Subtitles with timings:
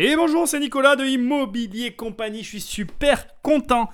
[0.00, 2.44] Et bonjour, c'est Nicolas de Immobilier Compagnie.
[2.44, 3.90] Je suis super content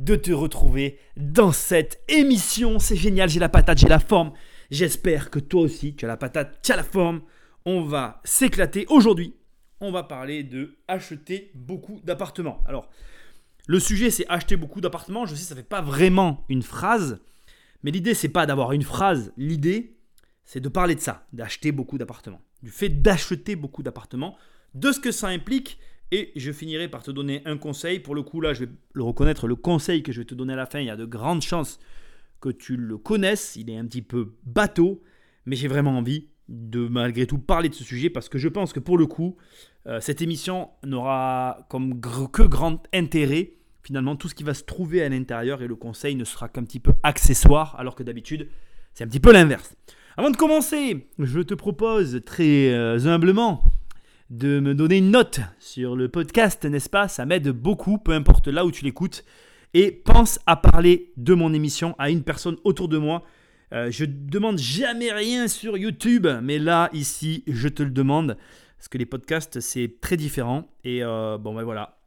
[0.00, 2.80] de te retrouver dans cette émission.
[2.80, 4.32] C'est génial, j'ai la patate, j'ai la forme.
[4.72, 7.22] J'espère que toi aussi, tu as la patate, tu as la forme.
[7.64, 8.84] On va s'éclater.
[8.88, 9.36] Aujourd'hui,
[9.78, 12.64] on va parler de acheter beaucoup d'appartements.
[12.66, 12.90] Alors,
[13.68, 15.24] le sujet, c'est acheter beaucoup d'appartements.
[15.24, 17.20] Je sais, ça ne fait pas vraiment une phrase.
[17.84, 19.32] Mais l'idée, c'est pas d'avoir une phrase.
[19.36, 19.94] L'idée,
[20.44, 22.40] c'est de parler de ça, d'acheter beaucoup d'appartements.
[22.64, 24.36] Du fait d'acheter beaucoup d'appartements
[24.74, 25.78] de ce que ça implique.
[26.10, 27.98] Et je finirai par te donner un conseil.
[27.98, 30.52] Pour le coup, là, je vais le reconnaître, le conseil que je vais te donner
[30.52, 31.80] à la fin, il y a de grandes chances
[32.40, 33.56] que tu le connaisses.
[33.56, 35.02] Il est un petit peu bateau,
[35.46, 38.72] mais j'ai vraiment envie de malgré tout parler de ce sujet parce que je pense
[38.72, 39.36] que pour le coup,
[39.86, 43.54] euh, cette émission n'aura comme que grand intérêt.
[43.82, 46.64] Finalement, tout ce qui va se trouver à l'intérieur et le conseil ne sera qu'un
[46.64, 48.48] petit peu accessoire, alors que d'habitude,
[48.94, 49.74] c'est un petit peu l'inverse.
[50.16, 53.64] Avant de commencer, je te propose très euh, humblement
[54.30, 57.08] de me donner une note sur le podcast, n'est-ce pas?
[57.08, 59.24] Ça m'aide beaucoup, peu importe là où tu l'écoutes.
[59.74, 63.24] Et pense à parler de mon émission à une personne autour de moi.
[63.72, 68.36] Euh, je demande jamais rien sur YouTube, mais là, ici, je te le demande.
[68.78, 70.68] Parce que les podcasts, c'est très différent.
[70.84, 71.98] Et euh, bon, ben voilà.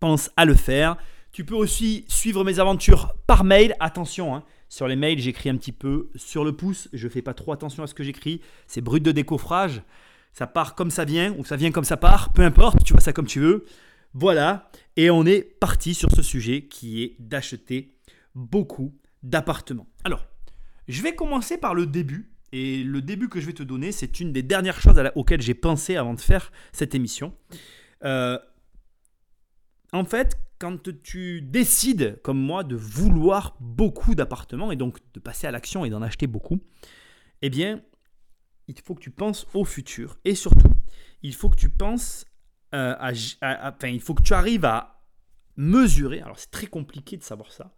[0.00, 0.96] Pense à le faire.
[1.32, 3.74] Tu peux aussi suivre mes aventures par mail.
[3.80, 4.44] Attention, hein.
[4.68, 6.88] sur les mails, j'écris un petit peu sur le pouce.
[6.92, 8.40] Je ne fais pas trop attention à ce que j'écris.
[8.66, 9.82] C'est brut de décoffrage
[10.32, 13.02] ça part comme ça vient ou ça vient comme ça part, peu importe, tu vois
[13.02, 13.64] ça comme tu veux.
[14.12, 17.96] Voilà, et on est parti sur ce sujet qui est d'acheter
[18.34, 19.86] beaucoup d'appartements.
[20.04, 20.26] Alors,
[20.88, 22.32] je vais commencer par le début.
[22.52, 25.54] Et le début que je vais te donner, c'est une des dernières choses auxquelles j'ai
[25.54, 27.32] pensé avant de faire cette émission.
[28.04, 28.38] Euh,
[29.92, 35.46] en fait, quand tu décides, comme moi, de vouloir beaucoup d'appartements et donc de passer
[35.46, 36.60] à l'action et d'en acheter beaucoup,
[37.42, 37.82] eh bien,
[38.70, 40.18] il faut que tu penses au futur.
[40.24, 40.72] Et surtout,
[41.22, 42.24] il faut que tu penses
[42.74, 43.12] euh, à,
[43.74, 45.02] Enfin, il faut que tu arrives à
[45.56, 46.20] mesurer.
[46.20, 47.74] Alors, c'est très compliqué de savoir ça.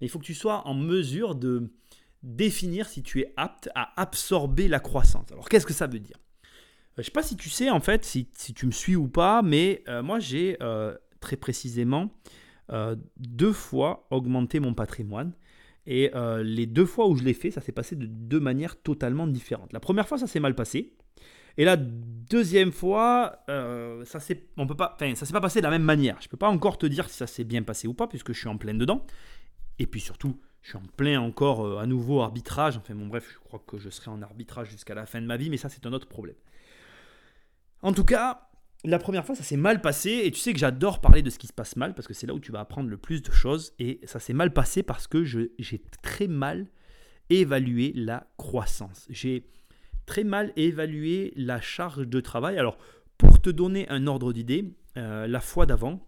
[0.00, 1.72] Mais il faut que tu sois en mesure de
[2.22, 5.32] définir si tu es apte à absorber la croissance.
[5.32, 6.18] Alors, qu'est-ce que ça veut dire?
[6.18, 6.48] Euh,
[6.96, 9.40] Je ne sais pas si tu sais, en fait, si, tu me suis ou pas,
[9.40, 10.58] mais euh, moi, j'ai
[11.20, 12.10] très précisément
[13.16, 15.32] deux fois augmenté mon patrimoine.
[15.86, 18.80] Et euh, les deux fois où je l'ai fait, ça s'est passé de deux manières
[18.80, 19.72] totalement différentes.
[19.72, 20.94] La première fois, ça s'est mal passé.
[21.56, 26.16] Et la deuxième fois, euh, ça s'est, pas, s'est pas passé de la même manière.
[26.20, 28.38] Je peux pas encore te dire si ça s'est bien passé ou pas, puisque je
[28.38, 29.06] suis en plein dedans.
[29.78, 32.76] Et puis surtout, je suis en plein encore euh, à nouveau arbitrage.
[32.76, 35.36] Enfin bon, bref, je crois que je serai en arbitrage jusqu'à la fin de ma
[35.36, 36.36] vie, mais ça c'est un autre problème.
[37.82, 38.48] En tout cas,
[38.84, 40.22] la première fois, ça s'est mal passé.
[40.24, 42.26] Et tu sais que j'adore parler de ce qui se passe mal parce que c'est
[42.26, 43.72] là où tu vas apprendre le plus de choses.
[43.78, 46.66] Et ça s'est mal passé parce que j'ai très mal
[47.30, 49.06] évalué la croissance.
[49.08, 49.46] J'ai
[50.06, 52.58] très mal évalué la charge de travail.
[52.58, 52.78] Alors,
[53.16, 56.06] pour te donner un ordre d'idée, euh, la fois d'avant,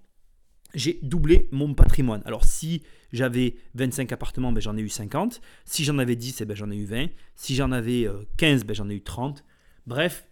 [0.75, 2.23] j'ai doublé mon patrimoine.
[2.27, 2.83] Alors, si
[3.13, 5.41] j'avais 25 appartements, ben, j'en ai eu 50.
[5.65, 7.07] Si j'en avais 10, eh ben, j'en ai eu 20.
[7.35, 8.07] Si j'en avais
[8.37, 9.45] 15, euh, ben, j'en ai eu 30.
[9.87, 10.29] Bref,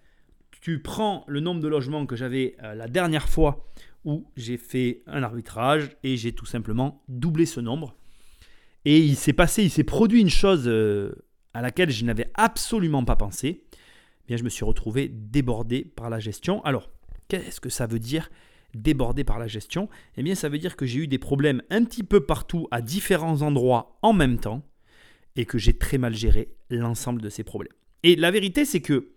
[0.65, 3.67] tu prends le nombre de logements que j'avais euh, la dernière fois
[4.07, 7.95] où j'ai fait un arbitrage et j'ai tout simplement doublé ce nombre.
[8.87, 11.13] Et il s'est passé, il s'est produit une chose euh,
[11.53, 13.63] à laquelle je n'avais absolument pas pensé.
[13.73, 16.65] Eh bien, je me suis retrouvé débordé par la gestion.
[16.65, 16.89] Alors,
[17.29, 18.31] qu'est-ce que ça veut dire
[18.73, 19.91] débordé par la gestion?
[20.17, 22.81] Eh bien, ça veut dire que j'ai eu des problèmes un petit peu partout, à
[22.81, 24.63] différents endroits en même temps,
[25.37, 27.75] et que j'ai très mal géré l'ensemble de ces problèmes.
[28.03, 29.14] Et la vérité, c'est que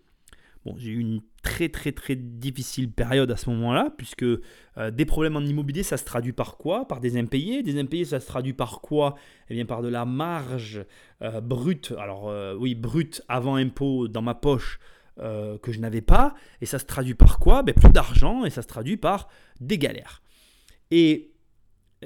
[0.78, 5.35] j'ai eu une très très très difficile période à ce moment-là, puisque euh, des problèmes
[5.35, 6.88] en immobilier, ça se traduit par quoi?
[6.88, 7.63] Par des impayés.
[7.63, 9.16] Des impayés, ça se traduit par quoi?
[9.50, 10.85] Eh bien, par de la marge
[11.22, 11.94] euh, brute.
[11.97, 14.79] Alors, euh, oui, brute avant impôt dans ma poche
[15.63, 16.35] que je n'avais pas.
[16.61, 17.63] Et ça se traduit par quoi?
[17.63, 19.29] Ben, Plus d'argent, et ça se traduit par
[19.59, 20.22] des galères.
[20.91, 21.31] Et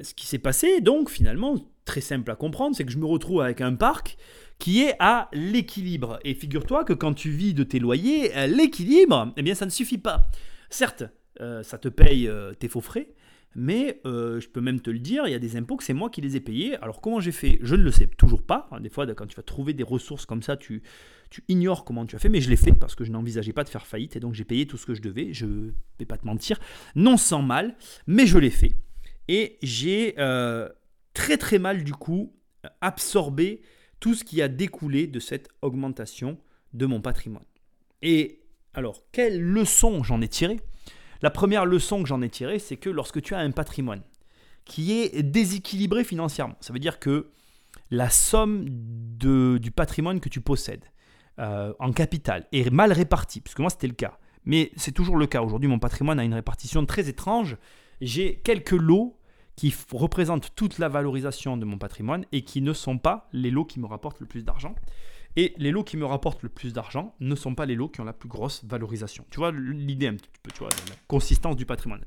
[0.02, 3.42] ce qui s'est passé, donc, finalement, très simple à comprendre, c'est que je me retrouve
[3.42, 4.18] avec un parc
[4.62, 6.20] qui est à l'équilibre.
[6.24, 9.72] Et figure-toi que quand tu vis de tes loyers, euh, l'équilibre, eh bien ça ne
[9.72, 10.28] suffit pas.
[10.70, 11.04] Certes,
[11.42, 13.10] euh, ça te paye euh, tes faux frais,
[13.56, 16.12] mais je peux même te le dire, il y a des impôts que c'est moi
[16.12, 16.78] qui les ai payés.
[16.78, 17.58] Alors comment j'ai fait?
[17.64, 18.70] Je ne le sais toujours pas.
[18.80, 20.84] Des fois, quand tu vas trouver des ressources comme ça, tu,
[21.32, 23.64] tu ignores comment tu as fait, mais je l'ai fait parce que je n'envisageais pas
[23.64, 25.34] de faire faillite et donc j'ai payé tout ce que je devais.
[25.34, 26.60] Je ne vais pas te mentir,
[26.94, 27.76] non sans mal,
[28.06, 28.76] mais je l'ai fait.
[29.28, 30.14] Et j'ai
[31.14, 32.32] très très mal du coup
[32.80, 33.64] absorbé
[34.02, 36.38] tout ce qui a découlé de cette augmentation
[36.74, 37.46] de mon patrimoine.
[38.02, 38.42] Et
[38.74, 40.60] alors, quelle leçon j'en ai tiré?
[41.22, 44.02] La première leçon que j'en ai tirée, c'est que lorsque tu as un patrimoine
[44.66, 47.30] qui est déséquilibré financièrement, ça veut dire que
[47.92, 50.86] la somme du patrimoine que tu possèdes
[51.40, 55.28] euh, en capital est mal répartie, puisque moi c'était le cas, Mais c'est toujours le
[55.28, 55.44] cas.
[55.44, 57.58] Aujourd'hui, mon patrimoine a une répartition très étrange.
[58.00, 59.21] J'ai quelques lots
[59.62, 63.64] qui représentent toute la valorisation de mon patrimoine et qui ne sont pas les lots
[63.64, 64.74] qui me rapportent le plus d'argent.
[65.36, 68.02] Et les lots qui me rapportent le plus d'argent ne sont pas les lots qui
[68.02, 69.24] ont la plus grosse valorisation.
[69.30, 72.04] Tu vois l'idée un petit peu, tu vois, la consistance du patrimoine.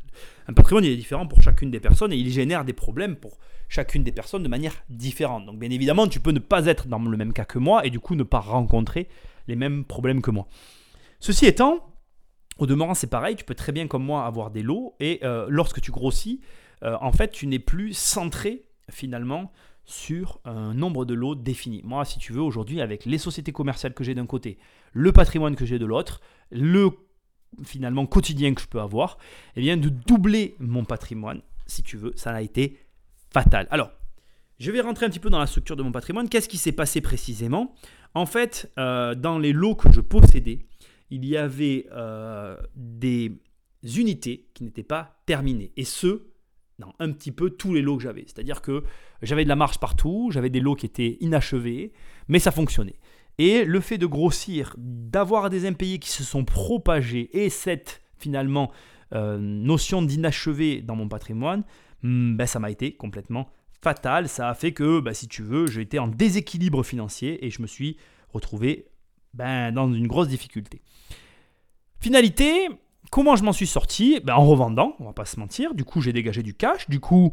[0.48, 3.38] Un patrimoine, il est différent pour chacune des personnes et il génère des problèmes pour
[3.68, 5.46] chacune des personnes de manière différente.
[5.46, 7.90] Donc bien évidemment, tu peux ne pas être dans le même cas que moi et
[7.90, 9.06] du coup ne pas rencontrer
[9.46, 10.48] les mêmes problèmes que moi.
[11.20, 11.94] Ceci étant,
[12.58, 15.46] au demeurant, c'est pareil, tu peux très bien comme moi avoir des lots et euh,
[15.48, 16.40] lorsque tu grossis,
[16.82, 19.52] euh, en fait, tu n'es plus centré finalement
[19.84, 21.82] sur un nombre de lots défini.
[21.84, 24.58] Moi, si tu veux, aujourd'hui, avec les sociétés commerciales que j'ai d'un côté,
[24.92, 26.90] le patrimoine que j'ai de l'autre, le
[27.62, 29.18] finalement quotidien que je peux avoir,
[29.56, 32.78] eh bien, de doubler mon patrimoine, si tu veux, ça a été
[33.32, 33.68] fatal.
[33.70, 33.90] Alors,
[34.58, 36.28] je vais rentrer un petit peu dans la structure de mon patrimoine.
[36.28, 37.74] Qu'est-ce qui s'est passé précisément?
[38.14, 40.66] En fait, euh, dans les lots que je possédais,
[41.10, 43.32] il y avait euh, des
[43.82, 45.72] unités qui n'étaient pas terminées.
[45.76, 46.22] Et ce,
[46.98, 48.24] un petit peu tous les lots que j'avais.
[48.26, 48.84] C'est-à-dire que
[49.22, 51.92] j'avais de la marge partout, j'avais des lots qui étaient inachevés,
[52.28, 52.98] mais ça fonctionnait.
[53.38, 58.70] Et le fait de grossir, d'avoir des impayés qui se sont propagés et cette finalement
[59.12, 61.64] euh, notion d'inachevé dans mon patrimoine,
[62.02, 63.48] hmm, ben, ça m'a été complètement
[63.82, 64.28] fatal.
[64.28, 67.66] Ça a fait que, ben, si tu veux, j'étais en déséquilibre financier et je me
[67.66, 67.96] suis
[68.32, 68.86] retrouvé
[69.34, 70.80] ben, dans une grosse difficulté.
[72.00, 72.68] Finalité,
[73.14, 74.18] comment je m'en suis sorti?
[74.24, 75.72] Ben, En revendant, on va pas se mentir.
[75.74, 76.88] Du coup, j'ai dégagé du cash.
[76.88, 77.32] Du coup,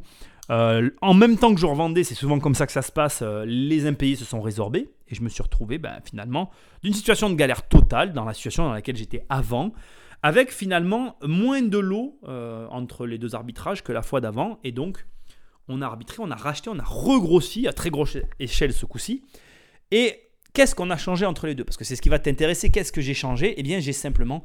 [0.51, 3.23] euh, en même temps que je revendais, c'est souvent comme ça que ça se passe,
[3.23, 4.91] euh, les impayés se sont résorbés.
[5.07, 6.51] Et je me suis retrouvé ben, finalement
[6.83, 9.73] d'une situation de galère totale, dans la situation dans laquelle j'étais avant,
[10.21, 14.59] avec finalement moins de lots euh, entre les deux arbitrages que la fois d'avant.
[14.63, 15.07] Et donc,
[15.67, 19.23] on a arbitré, on a racheté, on a regrossi à très grosse échelle ce coup-ci.
[19.89, 21.63] Et qu'est-ce qu'on a changé entre les deux?
[21.63, 22.69] Parce que c'est ce qui va t'intéresser.
[22.69, 23.55] Qu'est-ce que j'ai changé?
[23.57, 24.43] Eh bien, j'ai simplement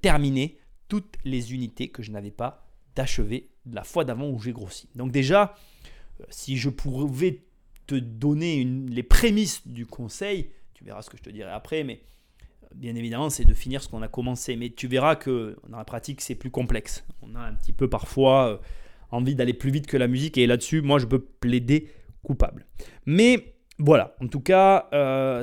[0.00, 0.56] terminé
[0.88, 4.88] toutes les unités que je n'avais pas d'achever la fois d'avant où j'ai grossi.
[4.94, 5.54] Donc déjà,
[6.20, 7.44] euh, si je pouvais
[7.86, 12.00] te donner les prémices du conseil, tu verras ce que je te dirai après, mais
[12.64, 14.56] euh, bien évidemment, c'est de finir ce qu'on a commencé.
[14.56, 17.04] Mais tu verras que dans la pratique, c'est plus complexe.
[17.22, 18.56] On a un petit peu parfois euh,
[19.10, 21.88] envie d'aller plus vite que la musique, et là-dessus, moi, je peux plaider
[22.22, 22.66] coupable.
[23.06, 24.88] Mais voilà, en tout cas,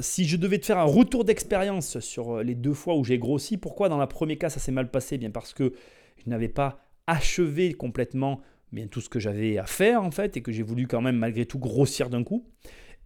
[0.02, 3.58] si je devais te faire un retour d'expérience sur les deux fois où j'ai grossi,
[3.58, 5.18] pourquoi dans le premier cas ça s'est mal passé?
[5.18, 5.74] Bien parce que
[6.18, 8.42] je n'avais pas achevé complètement
[8.72, 11.18] bien tout ce que j'avais à faire en fait et que j'ai voulu quand même
[11.18, 12.46] malgré tout grossir d'un coup.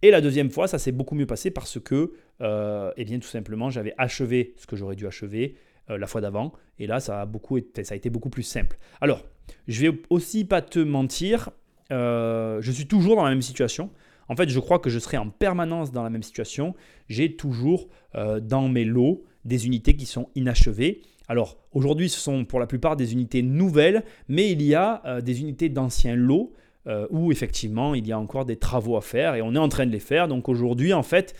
[0.02, 3.28] Et la deuxième fois, ça s'est beaucoup mieux passé parce que, euh, eh bien, tout
[3.28, 5.56] simplement, j'avais achevé ce que j'aurais dû achever
[5.90, 6.52] euh, la fois d'avant.
[6.78, 8.78] Et là, ça a, été, ça a été beaucoup plus simple.
[9.00, 9.26] Alors,
[9.68, 11.50] je vais aussi pas te mentir,
[11.92, 13.90] euh, je suis toujours dans la même situation.
[14.30, 16.74] En fait, je crois que je serai en permanence dans la même situation.
[17.08, 21.02] J'ai toujours dans mes lots des unités qui sont inachevées.
[21.30, 25.20] Alors aujourd'hui, ce sont pour la plupart des unités nouvelles, mais il y a euh,
[25.20, 26.52] des unités d'anciens lots
[26.88, 29.68] euh, où effectivement il y a encore des travaux à faire et on est en
[29.68, 30.26] train de les faire.
[30.26, 31.34] Donc aujourd'hui, en fait,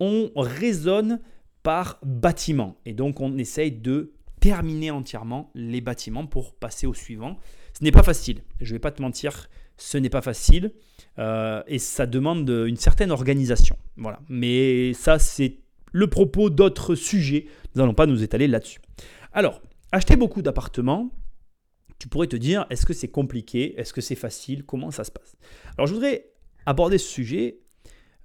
[0.00, 1.20] on raisonne
[1.62, 7.36] par bâtiment et donc on essaye de terminer entièrement les bâtiments pour passer au suivant.
[7.78, 10.72] Ce n'est pas facile, je ne vais pas te mentir, ce n'est pas facile
[11.18, 13.76] euh, et ça demande une certaine organisation.
[13.96, 15.58] Voilà, mais ça c'est
[15.92, 17.46] le propos d'autres sujets.
[17.74, 18.80] Nous n'allons pas nous étaler là-dessus.
[19.32, 19.62] Alors,
[19.92, 21.10] acheter beaucoup d'appartements,
[21.98, 23.78] tu pourrais te dire, est-ce que c'est compliqué?
[23.78, 24.64] Est-ce que c'est facile?
[24.64, 25.36] Comment ça se passe?
[25.76, 26.30] Alors, je voudrais
[26.66, 27.60] aborder ce sujet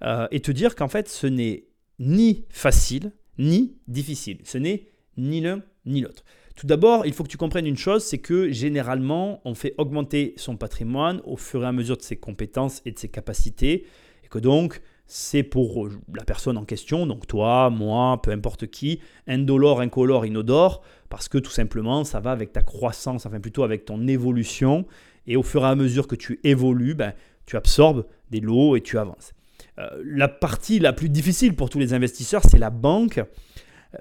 [0.03, 1.65] euh, et te dire qu'en fait, ce n'est
[1.99, 4.39] ni facile, ni difficile.
[4.43, 4.87] Ce n'est
[5.17, 6.23] ni l'un ni l'autre.
[6.55, 10.33] Tout d'abord, il faut que tu comprennes une chose, c'est que généralement, on fait augmenter
[10.37, 13.85] son patrimoine au fur et à mesure de ses compétences et de ses capacités,
[14.23, 18.99] et que donc, c'est pour la personne en question, donc toi, moi, peu importe qui,
[19.27, 23.85] indolore, incolore, inodore, parce que tout simplement, ça va avec ta croissance, enfin plutôt avec
[23.85, 24.85] ton évolution,
[25.27, 27.13] et au fur et à mesure que tu évolues, ben,
[27.45, 29.33] tu absorbes des lots et tu avances.
[29.79, 33.21] Euh, la partie la plus difficile pour tous les investisseurs, c'est la banque,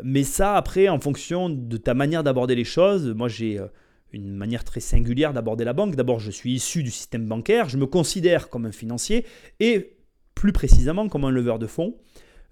[0.02, 3.66] mais ça, après, en fonction de ta manière d'aborder les choses, moi j'ai euh,
[4.12, 5.96] une manière très singulière d'aborder la banque.
[5.96, 9.24] D'abord, je suis issu du système bancaire, je me considère comme un financier,
[9.58, 9.96] et
[10.34, 11.96] plus précisément comme un leveur de fonds.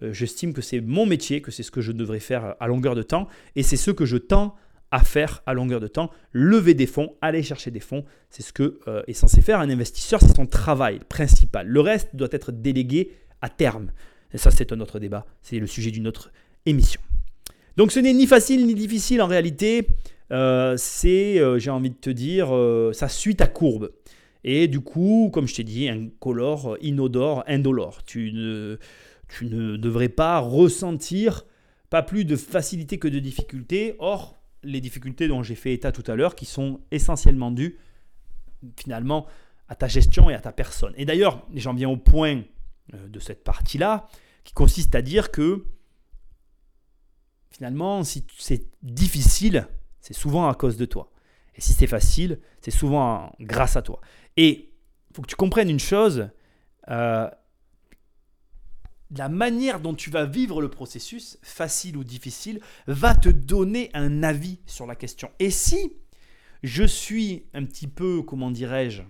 [0.02, 2.94] Euh, j'estime que c'est mon métier, que c'est ce que je devrais faire à longueur
[2.94, 4.54] de temps, et c'est ce que je tends
[4.90, 8.52] à faire à longueur de temps, lever des fonds, aller chercher des fonds, c'est ce
[8.52, 11.66] que euh, est censé faire un investisseur, c'est son travail principal.
[11.66, 13.90] Le reste doit être délégué à terme.
[14.32, 16.30] Et ça, c'est un autre débat, c'est le sujet d'une autre
[16.64, 17.00] émission.
[17.78, 19.88] Donc ce n'est ni facile ni difficile en réalité,
[20.32, 22.48] euh, c'est, j'ai envie de te dire,
[22.92, 23.92] ça suit ta courbe.
[24.42, 28.02] Et du coup, comme je t'ai dit, incolore, inodore, indolore.
[28.04, 28.78] Tu ne,
[29.28, 31.44] tu ne devrais pas ressentir
[31.90, 33.94] pas plus de facilité que de difficulté.
[33.98, 37.78] Or, les difficultés dont j'ai fait état tout à l'heure qui sont essentiellement dues
[38.76, 39.26] finalement
[39.68, 40.92] à ta gestion et à ta personne.
[40.96, 42.42] Et d'ailleurs, j'en viens au point
[42.94, 44.08] euh, de cette partie-là
[44.44, 45.64] qui consiste à dire que
[47.58, 49.66] finalement, si c'est difficile,
[50.00, 51.10] c'est souvent à cause de toi.
[51.56, 54.00] Et si c'est facile, c'est souvent grâce à toi.
[54.36, 54.70] Et
[55.10, 56.28] il faut que tu comprennes une chose,
[56.88, 57.28] euh,
[59.10, 64.22] la manière dont tu vas vivre le processus, facile ou difficile, va te donner un
[64.22, 65.28] avis sur la question.
[65.40, 65.94] Et si
[66.62, 69.02] je suis un petit peu, comment dirais-je,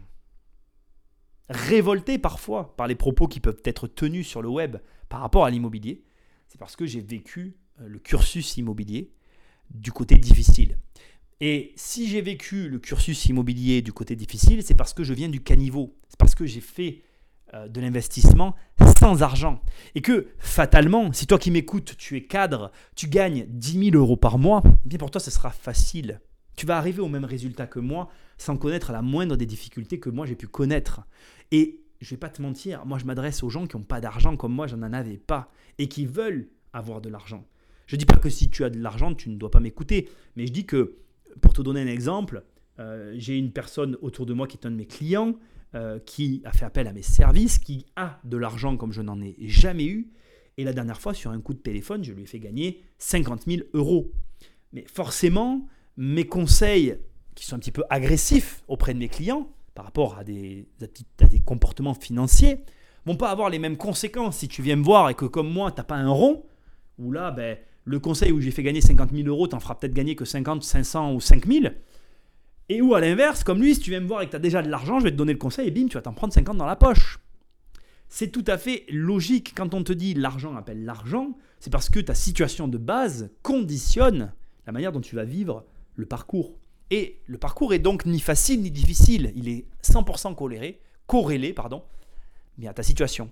[1.50, 4.78] révolté parfois par les propos qui peuvent être tenus sur le web
[5.11, 6.02] par rapport à l'immobilier,
[6.49, 9.13] c'est parce que j'ai vécu le cursus immobilier
[9.71, 10.79] du côté difficile.
[11.41, 15.29] Et si j'ai vécu le cursus immobilier du côté difficile, c'est parce que je viens
[15.29, 15.97] du caniveau.
[16.09, 17.03] C'est parce que j'ai fait
[17.55, 18.57] euh, de l'investissement
[18.99, 19.63] sans argent.
[19.95, 24.17] Et que fatalement, si toi qui m'écoutes, tu es cadre, tu gagnes 10 000 euros
[24.17, 26.21] par mois, eh bien pour toi, ce sera facile.
[26.57, 30.11] Tu vas arriver au même résultat que moi sans connaître la moindre des difficultés que
[30.11, 31.03] moi j'ai pu connaître.
[31.53, 34.37] Et je vais pas te mentir, moi je m'adresse aux gens qui n'ont pas d'argent
[34.37, 37.45] comme moi, j'en en avais pas, et qui veulent avoir de l'argent.
[37.88, 40.09] Je ne dis pas que si tu as de l'argent, tu ne dois pas m'écouter,
[40.37, 40.99] mais je dis que,
[41.40, 42.45] pour te donner un exemple,
[42.78, 45.35] euh, j'ai une personne autour de moi qui est un de mes clients,
[45.75, 49.21] euh, qui a fait appel à mes services, qui a de l'argent comme je n'en
[49.23, 50.12] ai jamais eu,
[50.59, 53.45] et la dernière fois, sur un coup de téléphone, je lui ai fait gagner 50
[53.47, 54.12] 000 euros.
[54.73, 55.66] Mais forcément,
[55.97, 56.99] mes conseils
[57.35, 61.40] qui sont un petit peu agressifs auprès de mes clients, par rapport à des, des
[61.40, 62.59] comportements financiers,
[63.07, 65.71] vont pas avoir les mêmes conséquences si tu viens me voir et que comme moi,
[65.71, 66.45] tu n'as pas un rond,
[66.99, 67.57] où là, ben,
[67.88, 70.62] le conseil où j'ai fait gagner 50 000 euros, t'en feras peut-être gagner que 50,
[70.62, 71.66] 500 ou 5 000.
[72.68, 74.40] Et où à l'inverse, comme lui, si tu viens me voir et que tu as
[74.40, 76.35] déjà de l'argent, je vais te donner le conseil et bim, tu vas t'en prendre
[76.35, 77.18] 50 dans la poche.
[78.11, 79.54] C'est tout à fait logique.
[79.57, 84.33] Quand on te dit l'argent appelle l'argent, c'est parce que ta situation de base conditionne
[84.66, 85.64] la manière dont tu vas vivre
[85.97, 86.59] le parcours.
[86.90, 89.33] Et le parcours est donc ni facile ni difficile.
[89.35, 91.83] Il est 100% corrélé, corrélé pardon,
[92.66, 93.30] à ta situation.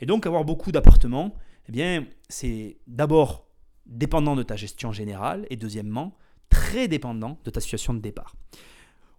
[0.00, 1.34] Et donc avoir beaucoup d'appartements,
[1.68, 3.45] eh bien, c'est d'abord
[3.86, 6.16] dépendant de ta gestion générale et deuxièmement,
[6.50, 8.34] très dépendant de ta situation de départ.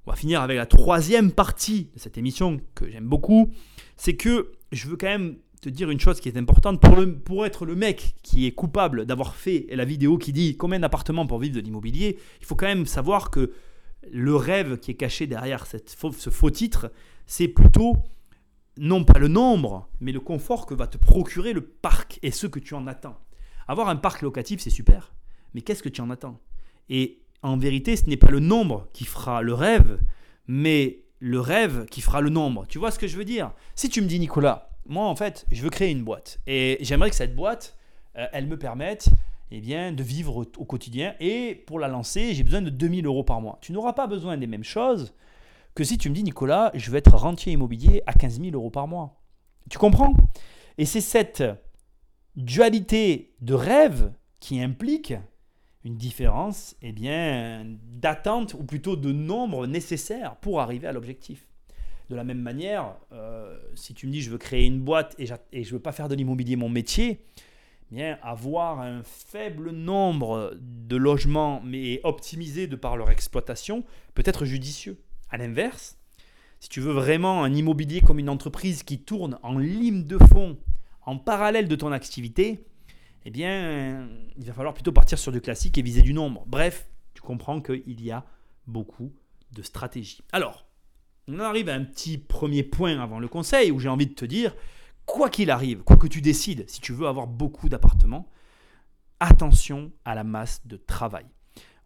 [0.06, 3.52] On va finir avec la troisième partie de cette émission que j'aime beaucoup.
[3.98, 7.46] C'est que je veux quand même te dire une chose qui est importante pour, pour
[7.46, 11.40] être le mec qui est coupable d'avoir fait la vidéo qui dit combien d'appartements pour
[11.40, 12.18] vivre de l'immobilier.
[12.40, 13.52] Il faut quand même savoir que
[14.10, 16.92] le rêve qui est caché derrière cette, ce faux titre,
[17.26, 17.98] c'est plutôt
[18.78, 22.48] non pas le nombre, mais le confort que va te procurer le parc et ce
[22.48, 23.20] que tu en attends.
[23.68, 25.14] Avoir un parc locatif, c'est super,
[25.54, 26.40] mais qu'est-ce que tu en attends?
[26.90, 30.00] Et en vérité, ce n'est pas le nombre qui fera le rêve,
[30.48, 32.66] mais le rêve qui fera le nombre.
[32.68, 33.52] Tu vois ce que je veux dire?
[33.76, 37.10] Si tu me dis, Nicolas, moi en fait, je veux créer une boîte et j'aimerais
[37.10, 37.78] que cette boîte,
[38.18, 39.10] euh, elle me permette
[39.52, 41.16] eh bien, de vivre au, quotidien.
[41.20, 43.58] Et pour la lancer, j'ai besoin de 2000 euros par mois.
[43.62, 45.14] Tu n'auras pas besoin des mêmes choses
[45.76, 48.72] que si tu me dis, Nicolas, je veux être rentier immobilier à 15 000 euros
[48.72, 49.22] par mois.
[49.70, 50.14] Tu comprends?
[50.78, 51.44] Et c'est cette
[52.38, 55.15] dualité de rêve qui implique
[55.84, 61.48] une différence eh bien, d'attente ou plutôt de nombre nécessaire pour arriver à l'objectif.
[62.10, 65.25] De la même manière, euh, si tu me dis je veux créer une boîte et,
[65.25, 67.25] je ne veux pas faire de l'immobilier mon métier,
[67.91, 74.46] bien, avoir un faible nombre de logements, mais optimisés de par leur exploitation, peut être
[74.46, 75.01] judicieux.
[75.29, 75.98] À l'inverse,
[76.60, 80.58] si tu veux vraiment un immobilier comme une entreprise qui tourne en ligne de fond,
[81.08, 82.66] en parallèle de ton activité,
[83.26, 86.44] eh bien, il va falloir plutôt partir sur du classique et viser du nombre.
[86.48, 88.26] Bref, tu comprends qu'il y a
[88.68, 89.14] beaucoup
[89.54, 90.22] de stratégies.
[90.34, 90.68] Alors,
[91.30, 94.26] on arrive à un petit premier point avant le conseil où j'ai envie de te
[94.26, 94.54] dire,
[95.06, 98.30] quoi qu'il arrive, quoi que tu décides, si tu veux avoir beaucoup d'appartements,
[99.22, 101.26] attention à la masse de travail.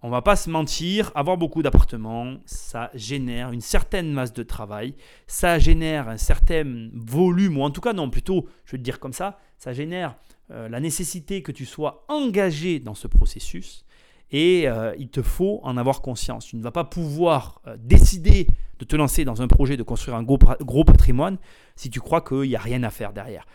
[0.03, 4.95] On va pas se mentir, avoir beaucoup d'appartements, ça génère une certaine masse de travail,
[5.27, 8.99] ça génère un certain volume, ou en tout cas non, plutôt, je vais te dire
[8.99, 10.15] comme ça, ça génère
[10.49, 13.85] euh, la nécessité que tu sois engagé dans ce processus,
[14.31, 16.47] et euh, il te faut en avoir conscience.
[16.47, 18.47] Tu ne vas pas pouvoir euh, décider
[18.79, 21.37] de te lancer dans un projet de construire un gros, gros patrimoine
[21.75, 23.45] si tu crois qu'il n'y a rien à faire derrière.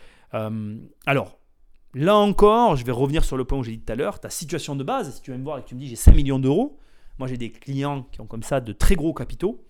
[1.05, 1.39] Alors,
[1.97, 4.29] là encore, je vais revenir sur le point où j'ai dit tout à l'heure, ta
[4.29, 6.15] situation de base, si tu viens me voir et que tu me dis j'ai 5
[6.15, 6.77] millions d'euros,
[7.19, 9.63] moi j'ai des clients qui ont comme ça de très gros capitaux,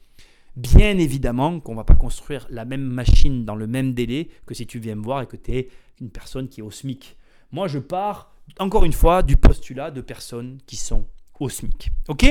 [0.55, 4.53] bien évidemment qu'on ne va pas construire la même machine dans le même délai que
[4.53, 5.69] si tu viens me voir et que tu es
[6.01, 7.17] une personne qui est au SMIC.
[7.51, 11.05] Moi je pars encore une fois, du postulat de personnes qui sont
[11.39, 11.91] au SMIC.
[12.07, 12.25] Ok?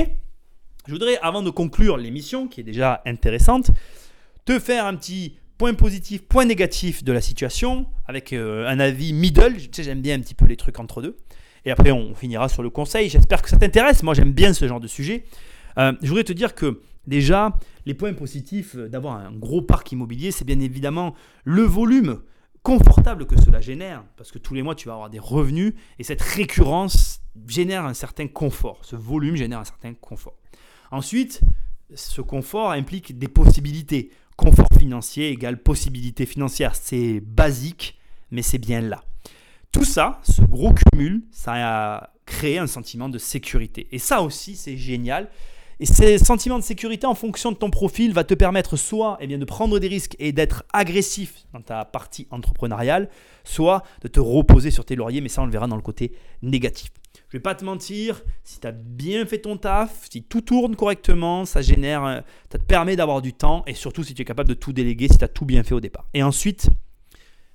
[0.86, 3.70] Je voudrais, avant de conclure l'émission, qui est déjà intéressante,
[4.44, 9.12] te faire un petit point positif, point négatif de la situation, avec euh, un avis
[9.12, 9.56] middle.
[9.56, 11.16] Tu sais, j'aime bien un petit peu les trucs entre deux.
[11.64, 13.08] Et après, on finira sur le conseil.
[13.08, 14.02] J'espère que ça t'intéresse.
[14.02, 15.24] Moi, j'aime bien ce genre de sujet.
[15.78, 20.30] Euh, je voudrais te dire que déjà, les points positifs d'avoir un gros parc immobilier,
[20.30, 22.20] c'est bien évidemment le volume
[22.62, 26.02] confortable que cela génère, parce que tous les mois, tu vas avoir des revenus, et
[26.04, 28.80] cette récurrence génère un certain confort.
[28.82, 30.36] Ce volume génère un certain confort.
[30.90, 31.42] Ensuite,
[31.94, 34.10] ce confort implique des possibilités.
[34.36, 36.74] Confort financier égale possibilité financière.
[36.74, 37.98] C'est basique,
[38.30, 39.02] mais c'est bien là.
[39.72, 43.88] Tout ça, ce gros cumul, ça a créé un sentiment de sécurité.
[43.92, 45.28] Et ça aussi, c'est génial.
[45.78, 49.26] Et ce sentiment de sécurité en fonction de ton profil va te permettre soit eh
[49.26, 53.10] bien, de prendre des risques et d'être agressif dans ta partie entrepreneuriale,
[53.44, 56.12] soit de te reposer sur tes lauriers, mais ça on le verra dans le côté
[56.40, 56.90] négatif.
[57.28, 60.76] Je vais pas te mentir, si tu as bien fait ton taf, si tout tourne
[60.76, 62.20] correctement, ça génère, euh,
[62.52, 65.08] ça te permet d'avoir du temps et surtout si tu es capable de tout déléguer,
[65.08, 66.06] si tu as tout bien fait au départ.
[66.14, 66.70] Et ensuite,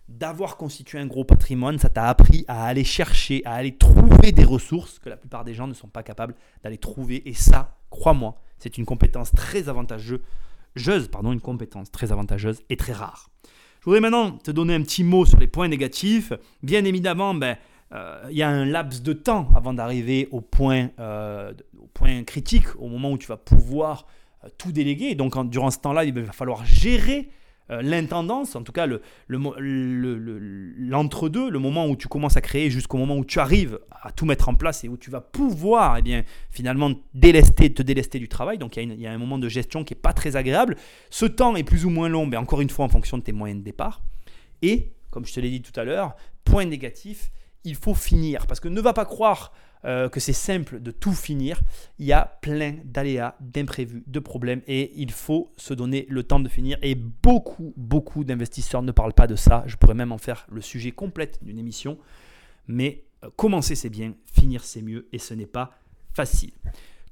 [0.10, 4.44] d'avoir constitué un gros patrimoine, ça t'a appris à aller chercher, à aller trouver des
[4.44, 7.28] ressources que la plupart des gens ne sont pas capables d'aller trouver.
[7.30, 10.20] Et ça, crois-moi, c'est une compétence très avantageuse,
[11.10, 13.30] pardon, une compétence très avantageuse et très rare.
[13.80, 16.34] Je voudrais maintenant te donner un petit mot sur les points négatifs.
[16.62, 17.58] Bien évidemment, ben,
[18.30, 22.68] il y a un laps de temps avant d'arriver au, point, euh, au point critique,
[22.78, 24.08] au moment où tu vas pouvoir
[24.44, 25.16] euh, tout déléguer.
[25.16, 27.30] Donc durant ce temps-là, il va falloir gérer
[27.72, 28.86] euh, l'intendance, en tout cas
[29.30, 34.26] l'entre-deux, le, moment où tu commences à créer jusqu'au moment où tu arrives à tout
[34.26, 38.28] mettre en place et où tu vas pouvoir eh bien, finalement délester, te délester du
[38.28, 38.58] travail.
[38.58, 40.76] Donc il y, a un moment de gestion qui n'est pas très agréable.
[41.10, 43.32] Ce temps est plus ou moins long, mais encore une fois en fonction de tes
[43.32, 44.02] moyens de départ.
[44.62, 47.32] Et, comme je te l'ai dit tout à l'heure, point négatif,
[47.64, 48.48] il faut finir.
[48.48, 49.54] Parce que ne va pas croire
[49.84, 51.60] euh, que c'est simple de tout finir.
[51.98, 56.40] Il y a plein d'aléas, d'imprévus, de problèmes et il faut se donner le temps
[56.40, 56.78] de finir.
[56.82, 59.64] Et beaucoup, beaucoup d'investisseurs ne parlent pas de ça.
[59.66, 61.98] Je pourrais même en faire le sujet complet d'une émission.
[62.68, 65.72] Mais euh, commencer c'est bien, finir c'est mieux et ce n'est pas
[66.14, 66.52] facile.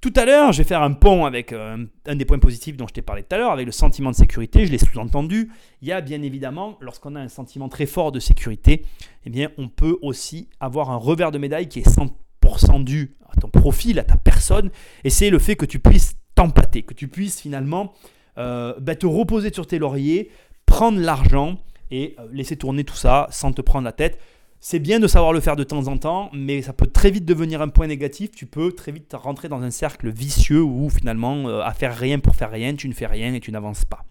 [0.02, 2.88] Tout à l'heure, je vais faire un pont avec euh, un des points positifs dont
[2.88, 5.52] je t'ai parlé tout à l'heure, avec le sentiment de sécurité, je l'ai sous-entendu.
[5.82, 8.86] Il y a bien évidemment, lorsqu'on a un sentiment très fort de sécurité,
[9.26, 12.00] eh on peut aussi avoir un revers de médaille qui est
[12.42, 14.72] 100% dû à ton profil, à ta personne,
[15.04, 17.92] et c'est le fait que tu puisses t'empâter, que tu puisses finalement
[18.38, 20.32] euh, bah, te reposer sur tes lauriers,
[20.66, 21.58] prendre l'argent
[21.92, 24.18] et euh, laisser tourner tout ça sans te prendre la tête.
[24.62, 27.24] C'est bien de savoir le faire de temps en temps, mais ça peut très vite
[27.24, 28.32] devenir un point négatif.
[28.32, 32.20] Tu peux très vite rentrer dans un cercle vicieux où finalement, euh, à faire rien
[32.20, 34.04] pour faire rien, tu ne fais rien et tu n'avances pas.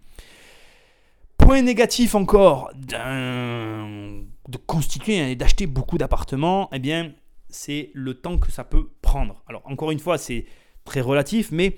[1.36, 7.12] Point négatif encore de constituer et d'acheter beaucoup d'appartements, eh bien,
[7.50, 9.42] c'est le temps que ça peut prendre.
[9.48, 10.46] Alors, encore une fois, c'est
[10.84, 11.76] très relatif, mais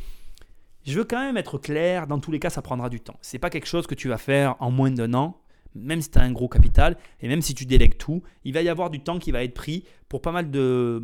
[0.87, 2.07] je veux quand même être clair.
[2.07, 3.17] Dans tous les cas, ça prendra du temps.
[3.21, 5.41] C'est pas quelque chose que tu vas faire en moins d'un an
[5.75, 8.63] même si tu as un gros capital, et même si tu délègues tout, il va
[8.63, 11.01] y avoir du temps qui va être pris pour pas mal de,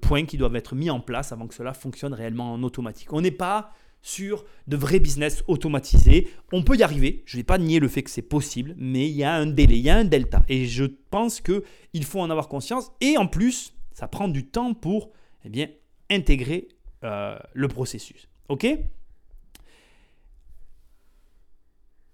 [0.00, 3.12] points qui doivent être mis en place avant que cela fonctionne réellement en automatique.
[3.12, 6.28] On n'est pas sur de vrais business automatisés.
[6.52, 9.08] On peut y arriver, je ne vais pas nier le fait que c'est possible, mais
[9.08, 10.44] il y a un délai, il y a un delta.
[10.48, 12.92] Et je pense qu'il faut en avoir conscience.
[13.00, 15.10] Et en plus, ça prend du temps pour
[15.46, 15.68] eh bien,
[16.10, 16.68] intégrer
[17.02, 18.28] euh, le processus.
[18.48, 18.66] OK?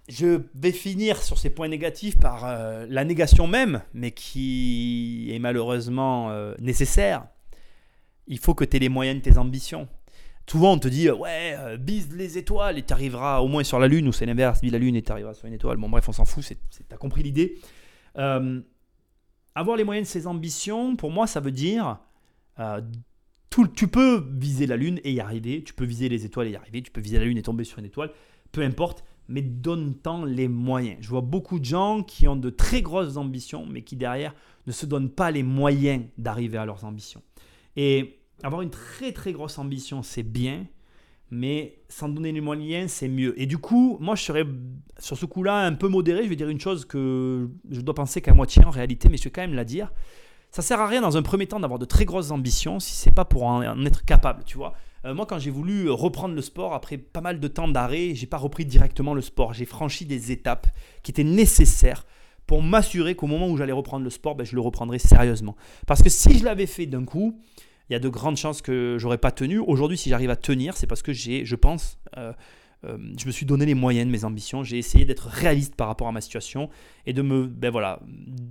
[0.09, 5.39] Je vais finir sur ces points négatifs par euh, la négation même, mais qui est
[5.39, 7.27] malheureusement euh, nécessaire.
[8.27, 9.89] Il faut que tu aies les moyens de tes ambitions.
[10.49, 13.79] Souvent, on te dit, ouais, euh, bise les étoiles et tu arriveras au moins sur
[13.79, 15.77] la Lune, ou c'est l'inverse, bise la Lune et tu arriveras sur une étoile.
[15.77, 16.55] Bon, bref, on s'en fout, tu
[16.91, 17.59] as compris l'idée.
[18.17, 22.01] avoir les moyens de ses ambitions, pour moi, ça veut dire
[23.51, 26.51] tout, tu peux viser la Lune et y arriver, tu peux viser les étoiles et
[26.51, 28.11] y arriver, tu peux viser la Lune et tomber sur une étoile,
[28.53, 30.99] peu importe mais donne-t'en les moyens.
[31.01, 34.35] Je vois beaucoup de gens qui ont de très grosses ambitions, mais qui derrière
[34.67, 37.23] ne se donnent pas les moyens d'arriver à leurs ambitions.
[37.77, 40.67] Et avoir une très très grosse ambition, c'est bien,
[41.31, 43.41] mais sans donner les moyens, c'est mieux.
[43.41, 44.45] Et du coup, moi, je serais
[44.99, 46.25] sur ce coup-là un peu modéré.
[46.25, 49.25] Je vais dire une chose que je dois penser qu'à moitié en réalité, mais je
[49.25, 49.93] vais quand même la dire.
[50.51, 53.15] Ça sert à rien dans un premier temps d'avoir de très grosses ambitions si c'est
[53.15, 54.75] pas pour en être capable, tu vois.
[55.05, 58.27] Euh, moi, quand j'ai voulu reprendre le sport, après pas mal de temps d'arrêt, j'ai
[58.27, 59.53] pas repris directement le sport.
[59.55, 60.67] J'ai franchi des étapes
[61.03, 62.05] qui étaient nécessaires
[62.47, 65.57] pour m'assurer qu'au moment où j'allais reprendre le sport, ben, je le reprendrais sérieusement.
[65.87, 67.41] Parce que si je l'avais fait d'un coup,
[67.89, 69.59] il y a de grandes chances que j'aurais pas tenu.
[69.59, 72.33] Aujourd'hui, si j'arrive à tenir, c'est parce que j'ai, je pense, euh,
[72.85, 74.65] euh, je me suis donné les moyens de mes ambitions.
[74.65, 76.71] J'ai essayé d'être réaliste par rapport à ma situation
[77.07, 78.01] et de me, ben voilà,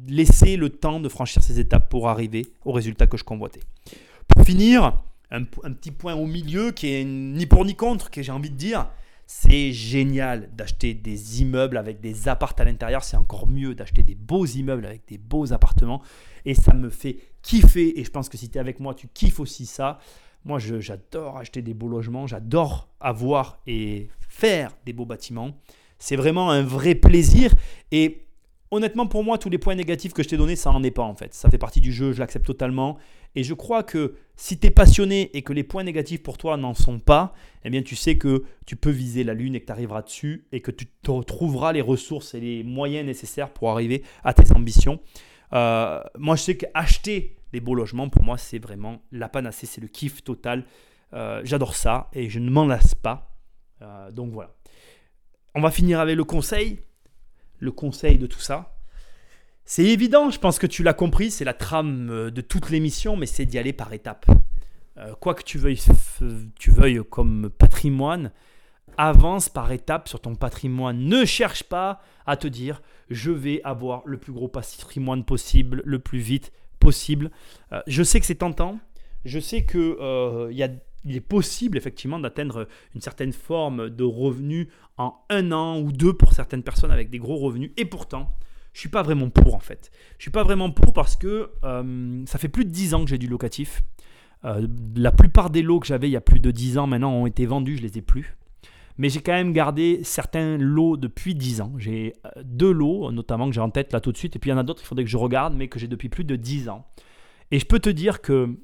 [0.08, 3.62] laisser le temps de franchir ces étapes pour arriver au résultat que je convoitais.
[4.28, 8.32] Pour finir, un, petit point au milieu qui est ni pour ni contre, que j'ai
[8.32, 8.90] envie de dire,
[9.28, 13.04] c'est génial d'acheter des immeubles avec des appartements à l'intérieur.
[13.04, 16.02] C'est encore mieux d'acheter des beaux immeubles avec des beaux appartements.
[16.46, 18.00] Et ça me fait kiffer.
[18.00, 20.00] Et je pense que si tu es avec moi, tu kiffes aussi ça.
[20.46, 22.26] Moi, j'adore acheter des beaux logements.
[22.26, 25.52] J'adore avoir et faire des beaux bâtiments.
[26.00, 27.54] C'est vraiment un vrai plaisir.
[27.92, 28.26] Et
[28.72, 31.04] honnêtement, pour moi, tous les points négatifs que je t'ai donnés, ça n'en est pas
[31.04, 31.34] en fait.
[31.34, 32.98] Ça fait partie du jeu, je l'accepte totalement.
[33.36, 36.58] Et je crois que si tu es passionné et que les points négatifs pour toi
[36.58, 39.66] n'en sont pas, eh bien tu sais que tu peux viser la lune et que
[39.66, 40.88] tu arriveras dessus et que tu
[41.28, 45.00] trouveras les ressources et les moyens nécessaires pour arriver à tes ambitions.
[45.54, 49.82] Euh, moi, je sais qu'acheter des beaux logements, pour moi, c'est vraiment la panacée, c'est
[49.82, 50.66] le kiff total.
[51.14, 53.36] Euh, j'adore ça et je ne m'en lasse pas.
[53.82, 54.56] Euh, donc voilà.
[55.56, 56.80] On va finir avec le conseil
[57.60, 58.79] le conseil de tout ça
[59.72, 63.16] C'est évident, je pense que tu l'as compris, c'est la trame euh, de toute l'émission,
[63.16, 64.26] mais c'est d'y aller par étapes.
[64.98, 65.80] Euh, quoi que tu veuilles,
[66.58, 68.32] tu veuilles comme patrimoine,
[68.98, 70.98] avance par étapes sur ton patrimoine.
[70.98, 76.00] Ne cherche pas à te dire je vais avoir le plus gros patrimoine possible, le
[76.00, 77.30] plus vite possible.
[77.72, 78.80] Euh, je sais que c'est tentant.
[79.24, 85.52] Je sais que il est possible effectivement d'atteindre une certaine forme de revenu en un
[85.52, 87.70] an ou deux pour certaines personnes avec des gros revenus.
[87.78, 88.36] Et pourtant,
[88.80, 89.92] je suis pas vraiment pour en fait.
[90.18, 93.10] Je suis pas vraiment pour parce que euh, ça fait plus de 10 ans que
[93.10, 93.84] j'ai du locatif.
[94.46, 97.12] Euh, la plupart des lots que j'avais il y a plus de 10 ans maintenant
[97.12, 98.38] ont été vendus, je les ai plus.
[98.98, 101.74] Mais j'ai quand même gardé certains lots depuis 10 ans.
[101.76, 104.38] J'ai euh, deux lots notamment que j'ai en tête là tout de suite.
[104.38, 105.90] Et puis il y en a d'autres qu'il faudrait que je regarde, mais que j'ai
[105.90, 106.88] depuis plus de 10 ans.
[107.52, 108.58] Et je peux te dire que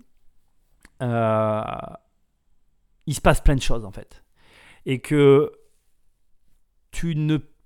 [3.06, 4.24] il se passe plein de choses en fait.
[4.86, 5.52] Et que
[6.92, 7.16] tu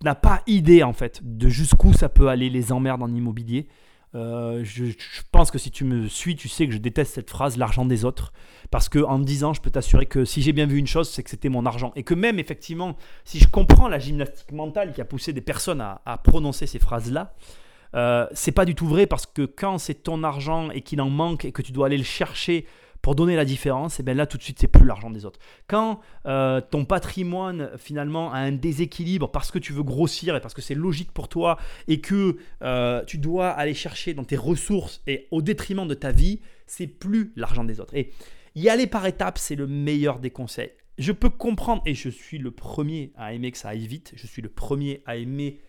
[0.03, 3.67] n'as pas idée en fait de jusqu'où ça peut aller les emmerdes en immobilier.
[4.15, 4.91] Euh, je,
[5.31, 8.05] pense que si tu me suis, tu sais que je déteste cette phrase l'argent des
[8.05, 8.33] autres.
[8.71, 11.09] Parce que en 10 ans, je peux t'assurer que si j'ai bien vu une chose,
[11.09, 11.91] c'est que c'était mon argent.
[11.95, 15.81] Et que même effectivement, si je comprends la gymnastique mentale qui a poussé des personnes
[15.81, 17.33] à, prononcer ces phrases-là,
[17.95, 21.09] euh, c'est pas du tout vrai parce que quand c'est ton argent et qu'il en
[21.09, 22.67] manque et que tu dois aller le chercher
[23.01, 25.25] pour donner la différence, et eh bien là tout de suite c'est plus l'argent des
[25.25, 25.39] autres.
[25.67, 30.53] Quand euh, ton patrimoine finalement a un déséquilibre parce que tu veux grossir et parce
[30.53, 31.57] que c'est logique pour toi
[31.88, 36.12] et que euh, tu dois aller chercher dans tes ressources et au détriment de ta
[36.12, 37.95] vie, c'est plus l'argent des autres.
[37.95, 38.12] Et
[38.55, 40.71] y aller par étapes, c'est le meilleur des conseils.
[40.97, 44.12] Je peux comprendre et je suis le premier à aimer que ça aille vite.
[44.15, 45.62] Je suis le premier à aimer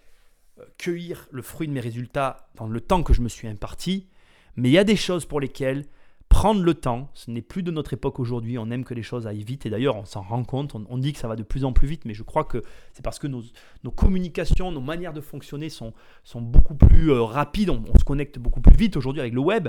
[0.58, 4.08] euh, cueillir le fruit de mes résultats dans le temps que je me suis imparti.
[4.56, 5.84] Mais il y a des choses pour lesquelles
[6.30, 7.10] prendre le temps.
[7.12, 8.56] Ce n'est plus de notre époque aujourd'hui.
[8.56, 9.66] On aime que les choses aillent vite.
[9.66, 10.74] Et d'ailleurs, on s'en rend compte.
[10.74, 12.06] On, dit que ça va de plus en plus vite.
[12.06, 12.62] Mais je crois que
[12.94, 13.42] c'est parce que nos,
[13.90, 15.92] communications, nos manières de fonctionner sont,
[16.24, 17.68] sont beaucoup plus euh, rapides.
[17.68, 19.68] On, se connecte beaucoup plus vite aujourd'hui avec le web.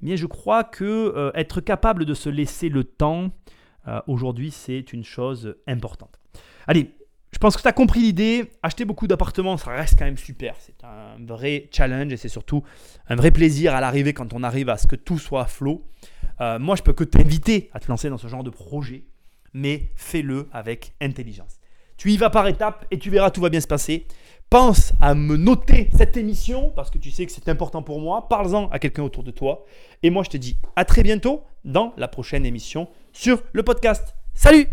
[0.00, 3.30] Mais je crois que euh, être capable de se laisser le temps,
[3.86, 6.18] euh, aujourd'hui, c'est une chose importante.
[6.66, 6.90] Allez,
[7.38, 8.50] je pense que tu as compris l'idée.
[8.64, 10.56] Acheter beaucoup d'appartements, ça reste quand même super.
[10.58, 12.64] C'est un vrai challenge et c'est surtout
[13.08, 15.84] un vrai plaisir à l'arrivée quand on arrive à ce que tout soit à flot.
[16.40, 19.04] Euh, moi, je peux que t'inviter à te lancer dans ce genre de projet,
[19.54, 21.60] mais fais-le avec intelligence.
[21.96, 24.08] Tu y vas par étapes et tu verras, tout va bien se passer.
[24.50, 28.26] Pense à me noter cette émission parce que tu sais que c'est important pour moi.
[28.28, 29.64] Parle-en à quelqu'un autour de toi.
[30.02, 34.16] Et moi, je te dis à très bientôt dans la prochaine émission sur le podcast.
[34.34, 34.66] Salut